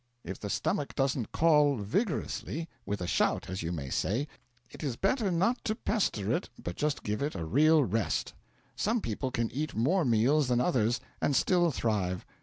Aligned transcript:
If 0.23 0.39
the 0.39 0.49
stomach 0.49 0.95
doesn't 0.95 1.31
call 1.31 1.75
vigorously 1.77 2.67
with 2.87 3.01
a 3.01 3.05
shout, 3.05 3.51
as 3.51 3.61
you 3.61 3.71
may 3.71 3.91
say 3.91 4.27
it 4.71 4.81
is 4.81 4.95
better 4.95 5.29
not 5.29 5.63
to 5.65 5.75
pester 5.75 6.33
it 6.33 6.49
but 6.57 6.75
just 6.75 7.03
give 7.03 7.21
it 7.21 7.35
a 7.35 7.45
real 7.45 7.83
rest. 7.83 8.33
Some 8.75 9.01
people 9.01 9.29
can 9.29 9.51
eat 9.51 9.75
more 9.75 10.03
meals 10.03 10.47
than 10.47 10.59
others, 10.59 11.01
and 11.21 11.35
still 11.35 11.69
thrive. 11.69 12.25